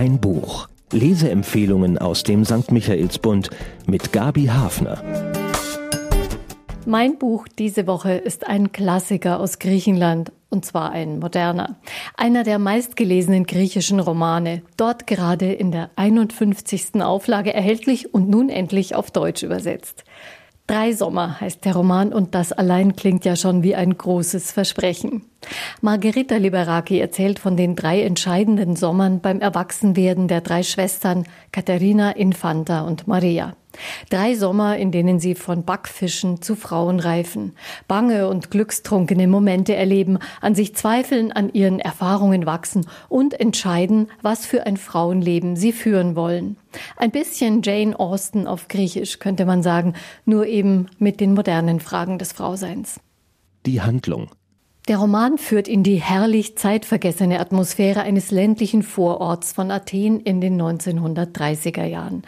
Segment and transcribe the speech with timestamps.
[0.00, 0.66] Ein Buch.
[0.92, 2.72] Leseempfehlungen aus dem St.
[2.72, 3.50] Michaelsbund
[3.84, 5.04] mit Gabi Hafner.
[6.86, 11.76] Mein Buch diese Woche ist ein Klassiker aus Griechenland, und zwar ein moderner.
[12.16, 17.02] Einer der meistgelesenen griechischen Romane, dort gerade in der 51.
[17.02, 20.04] Auflage erhältlich und nun endlich auf Deutsch übersetzt.
[20.70, 25.24] Drei Sommer heißt der Roman und das allein klingt ja schon wie ein großes Versprechen.
[25.80, 32.82] Margherita Liberaki erzählt von den drei entscheidenden Sommern beim Erwachsenwerden der drei Schwestern Katharina, Infanta
[32.82, 33.56] und Maria.
[34.08, 37.52] Drei Sommer, in denen sie von Backfischen zu Frauen reifen,
[37.88, 44.46] bange und glückstrunkene Momente erleben, an sich zweifeln, an ihren Erfahrungen wachsen und entscheiden, was
[44.46, 46.56] für ein Frauenleben sie führen wollen.
[46.96, 49.94] Ein bisschen Jane Austen auf Griechisch könnte man sagen,
[50.24, 53.00] nur eben mit den modernen Fragen des Frauseins.
[53.66, 54.30] Die Handlung.
[54.88, 60.60] Der Roman führt in die herrlich zeitvergessene Atmosphäre eines ländlichen Vororts von Athen in den
[60.60, 62.22] 1930er Jahren.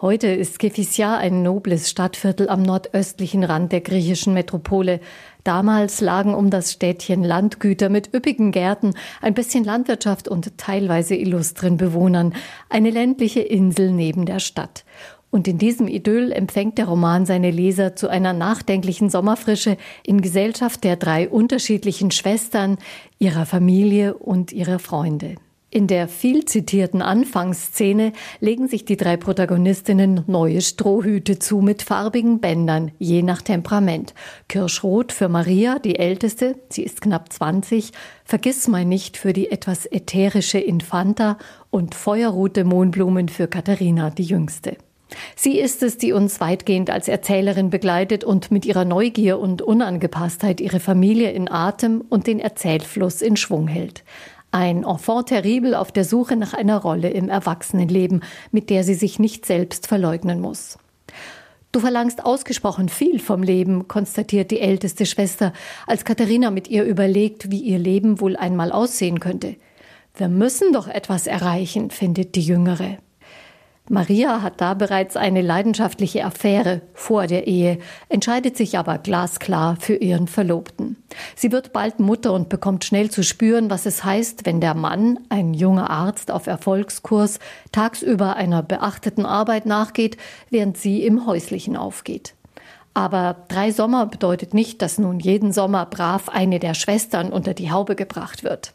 [0.00, 5.00] Heute ist Kefisya ein nobles Stadtviertel am nordöstlichen Rand der griechischen Metropole.
[5.42, 11.78] Damals lagen um das Städtchen Landgüter mit üppigen Gärten, ein bisschen Landwirtschaft und teilweise illustren
[11.78, 12.32] Bewohnern,
[12.68, 14.84] eine ländliche Insel neben der Stadt.
[15.32, 20.84] Und in diesem Idyll empfängt der Roman seine Leser zu einer nachdenklichen Sommerfrische in Gesellschaft
[20.84, 22.78] der drei unterschiedlichen Schwestern,
[23.18, 25.34] ihrer Familie und ihrer Freunde.
[25.70, 32.40] In der viel zitierten Anfangsszene legen sich die drei Protagonistinnen neue Strohhüte zu mit farbigen
[32.40, 34.14] Bändern, je nach Temperament.
[34.48, 37.92] Kirschrot für Maria, die älteste, sie ist knapp 20,
[38.24, 41.36] Vergissmeinnicht für die etwas ätherische Infanta
[41.68, 44.78] und feuerrote Mohnblumen für Katharina, die jüngste.
[45.36, 50.62] Sie ist es, die uns weitgehend als Erzählerin begleitet und mit ihrer Neugier und Unangepasstheit
[50.62, 54.02] ihre Familie in Atem und den Erzählfluss in Schwung hält.
[54.50, 59.18] Ein Enfant terrible auf der Suche nach einer Rolle im Erwachsenenleben, mit der sie sich
[59.18, 60.78] nicht selbst verleugnen muss.
[61.70, 65.52] Du verlangst ausgesprochen viel vom Leben, konstatiert die älteste Schwester,
[65.86, 69.56] als Katharina mit ihr überlegt, wie ihr Leben wohl einmal aussehen könnte.
[70.14, 72.98] Wir müssen doch etwas erreichen, findet die Jüngere.
[73.90, 77.78] Maria hat da bereits eine leidenschaftliche Affäre vor der Ehe,
[78.08, 80.96] entscheidet sich aber glasklar für ihren Verlobten.
[81.34, 85.18] Sie wird bald Mutter und bekommt schnell zu spüren, was es heißt, wenn der Mann,
[85.30, 87.38] ein junger Arzt auf Erfolgskurs,
[87.72, 90.18] tagsüber einer beachteten Arbeit nachgeht,
[90.50, 92.34] während sie im häuslichen aufgeht.
[92.92, 97.70] Aber drei Sommer bedeutet nicht, dass nun jeden Sommer brav eine der Schwestern unter die
[97.70, 98.72] Haube gebracht wird.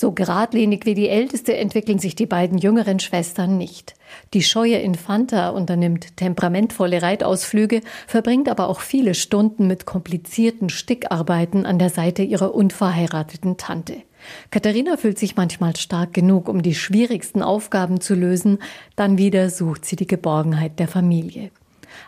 [0.00, 3.92] So geradlinig wie die älteste entwickeln sich die beiden jüngeren Schwestern nicht.
[4.32, 11.78] Die scheue Infanta unternimmt temperamentvolle Reitausflüge, verbringt aber auch viele Stunden mit komplizierten Stickarbeiten an
[11.78, 13.96] der Seite ihrer unverheirateten Tante.
[14.50, 18.56] Katharina fühlt sich manchmal stark genug, um die schwierigsten Aufgaben zu lösen,
[18.96, 21.50] dann wieder sucht sie die Geborgenheit der Familie.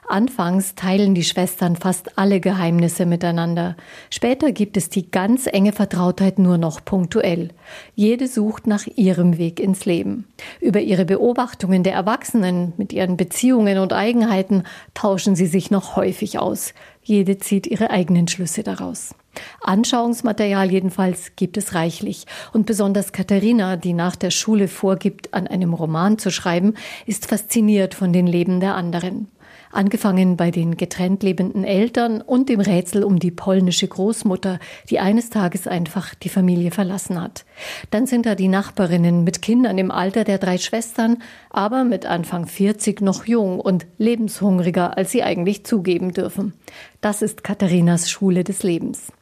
[0.08, 3.76] Anfangs teilen die Schwestern fast alle Geheimnisse miteinander.
[4.10, 7.50] Später gibt es die ganz enge Vertrautheit nur noch punktuell.
[7.94, 10.26] Jede sucht nach ihrem Weg ins Leben.
[10.60, 16.38] Über ihre Beobachtungen der Erwachsenen mit ihren Beziehungen und Eigenheiten tauschen sie sich noch häufig
[16.38, 16.74] aus.
[17.02, 19.14] Jede zieht ihre eigenen Schlüsse daraus.
[19.62, 22.26] Anschauungsmaterial jedenfalls gibt es reichlich.
[22.52, 26.74] Und besonders Katharina, die nach der Schule vorgibt, an einem Roman zu schreiben,
[27.06, 29.31] ist fasziniert von den Leben der anderen
[29.72, 34.58] angefangen bei den getrennt lebenden Eltern und dem Rätsel um die polnische Großmutter,
[34.90, 37.44] die eines Tages einfach die Familie verlassen hat.
[37.90, 41.18] Dann sind da die Nachbarinnen mit Kindern im Alter der drei Schwestern,
[41.50, 46.52] aber mit Anfang 40 noch jung und lebenshungriger, als sie eigentlich zugeben dürfen.
[47.00, 49.12] Das ist Katharinas Schule des Lebens.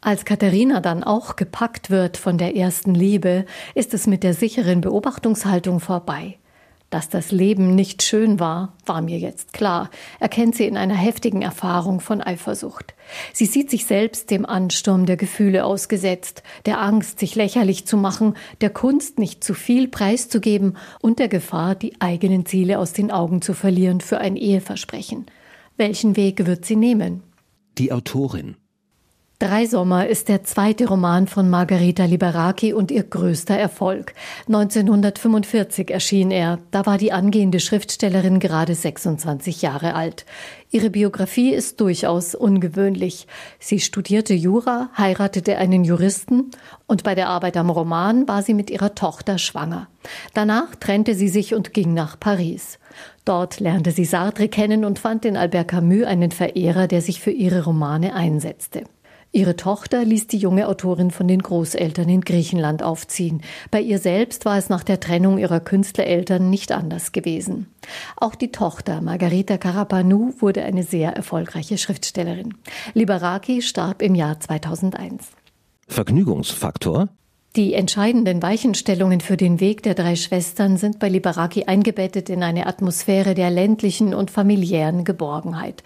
[0.00, 3.44] Als Katharina dann auch gepackt wird von der ersten Liebe,
[3.74, 6.36] ist es mit der sicheren Beobachtungshaltung vorbei.
[6.90, 11.42] Dass das Leben nicht schön war, war mir jetzt klar, erkennt sie in einer heftigen
[11.42, 12.94] Erfahrung von Eifersucht.
[13.32, 18.34] Sie sieht sich selbst dem Ansturm der Gefühle ausgesetzt, der Angst, sich lächerlich zu machen,
[18.60, 23.42] der Kunst, nicht zu viel preiszugeben und der Gefahr, die eigenen Ziele aus den Augen
[23.42, 25.26] zu verlieren für ein Eheversprechen.
[25.76, 27.22] Welchen Weg wird sie nehmen?
[27.78, 28.56] Die Autorin
[29.38, 34.14] Drei Sommer ist der zweite Roman von Margarita Liberaki und ihr größter Erfolg.
[34.46, 36.58] 1945 erschien er.
[36.70, 40.24] Da war die angehende Schriftstellerin gerade 26 Jahre alt.
[40.70, 43.26] Ihre Biografie ist durchaus ungewöhnlich.
[43.58, 46.50] Sie studierte Jura, heiratete einen Juristen
[46.86, 49.88] und bei der Arbeit am Roman war sie mit ihrer Tochter schwanger.
[50.32, 52.78] Danach trennte sie sich und ging nach Paris.
[53.26, 57.32] Dort lernte sie Sartre kennen und fand in Albert Camus einen Verehrer, der sich für
[57.32, 58.84] ihre Romane einsetzte.
[59.32, 63.42] Ihre Tochter ließ die junge Autorin von den Großeltern in Griechenland aufziehen.
[63.70, 67.66] Bei ihr selbst war es nach der Trennung ihrer Künstlereltern nicht anders gewesen.
[68.16, 72.54] Auch die Tochter Margarita Karapanou wurde eine sehr erfolgreiche Schriftstellerin.
[72.94, 75.24] Liberaki starb im Jahr 2001.
[75.88, 77.08] Vergnügungsfaktor?
[77.56, 82.66] Die entscheidenden Weichenstellungen für den Weg der drei Schwestern sind bei Liberaki eingebettet in eine
[82.66, 85.82] Atmosphäre der ländlichen und familiären Geborgenheit.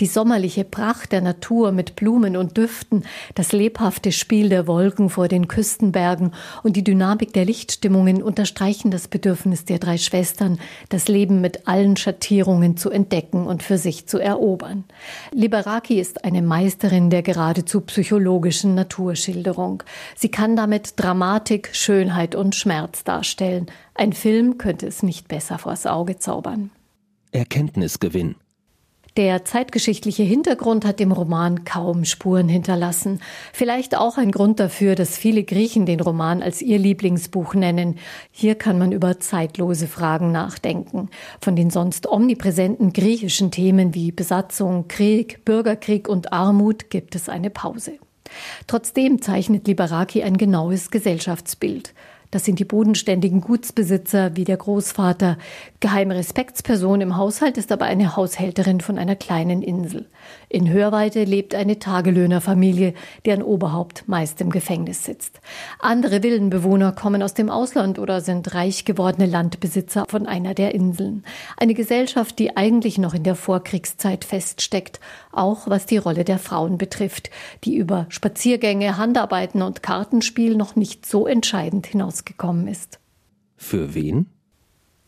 [0.00, 3.04] Die sommerliche Pracht der Natur mit Blumen und Düften,
[3.34, 6.32] das lebhafte Spiel der Wolken vor den Küstenbergen
[6.62, 10.58] und die Dynamik der Lichtstimmungen unterstreichen das Bedürfnis der drei Schwestern,
[10.90, 14.84] das Leben mit allen Schattierungen zu entdecken und für sich zu erobern.
[15.32, 19.84] Liberaki ist eine Meisterin der geradezu psychologischen Naturschilderung.
[20.16, 23.66] Sie kann damit Dramatik, Schönheit und Schmerz darstellen.
[23.94, 26.70] Ein Film könnte es nicht besser vors Auge zaubern.
[27.30, 28.34] Erkenntnisgewinn.
[29.16, 33.20] Der zeitgeschichtliche Hintergrund hat dem Roman kaum Spuren hinterlassen.
[33.52, 38.00] Vielleicht auch ein Grund dafür, dass viele Griechen den Roman als ihr Lieblingsbuch nennen.
[38.32, 41.10] Hier kann man über zeitlose Fragen nachdenken.
[41.40, 47.50] Von den sonst omnipräsenten griechischen Themen wie Besatzung, Krieg, Bürgerkrieg und Armut gibt es eine
[47.50, 48.00] Pause.
[48.66, 51.94] Trotzdem zeichnet Liberaki ein genaues Gesellschaftsbild.
[52.34, 55.38] Das sind die bodenständigen Gutsbesitzer wie der Großvater.
[55.78, 60.06] Geheime Respektsperson im Haushalt ist aber eine Haushälterin von einer kleinen Insel.
[60.54, 65.40] In Hörweite lebt eine Tagelöhnerfamilie, deren Oberhaupt meist im Gefängnis sitzt.
[65.80, 71.24] Andere Villenbewohner kommen aus dem Ausland oder sind reich gewordene Landbesitzer von einer der Inseln.
[71.56, 75.00] Eine Gesellschaft, die eigentlich noch in der Vorkriegszeit feststeckt,
[75.32, 77.30] auch was die Rolle der Frauen betrifft,
[77.64, 83.00] die über Spaziergänge, Handarbeiten und Kartenspiel noch nicht so entscheidend hinausgekommen ist.
[83.56, 84.26] Für wen?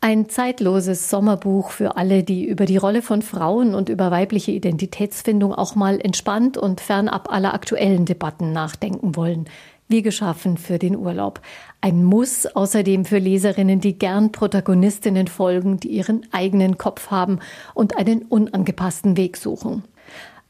[0.00, 5.52] Ein zeitloses Sommerbuch für alle, die über die Rolle von Frauen und über weibliche Identitätsfindung
[5.54, 9.46] auch mal entspannt und fernab aller aktuellen Debatten nachdenken wollen.
[9.88, 11.40] Wie geschaffen für den Urlaub.
[11.80, 17.38] Ein Muss außerdem für Leserinnen, die gern Protagonistinnen folgen, die ihren eigenen Kopf haben
[17.72, 19.84] und einen unangepassten Weg suchen.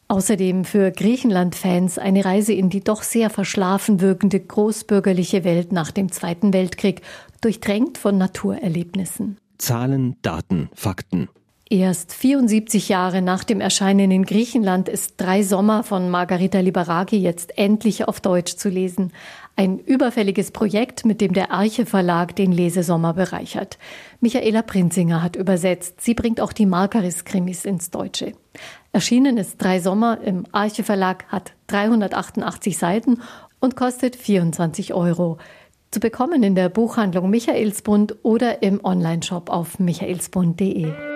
[0.08, 6.12] Außerdem für Griechenland-Fans eine Reise in die doch sehr verschlafen wirkende großbürgerliche Welt nach dem
[6.12, 7.02] Zweiten Weltkrieg,
[7.40, 9.38] durchdrängt von Naturerlebnissen.
[9.58, 11.28] Zahlen, Daten, Fakten.
[11.68, 17.58] Erst 74 Jahre nach dem Erscheinen in Griechenland ist Drei Sommer von Margarita Liberaki jetzt
[17.58, 19.12] endlich auf Deutsch zu lesen.
[19.56, 23.78] Ein überfälliges Projekt, mit dem der Arche Verlag den Lesesommer bereichert.
[24.20, 26.02] Michaela Prinzinger hat übersetzt.
[26.02, 28.34] Sie bringt auch die Markaris-Krimis ins Deutsche.
[28.92, 33.22] Erschienen ist Drei Sommer im Arche Verlag, hat 388 Seiten
[33.58, 35.38] und kostet 24 Euro.
[35.90, 41.15] Zu bekommen in der Buchhandlung Michaelsbund oder im Onlineshop auf michaelsbund.de.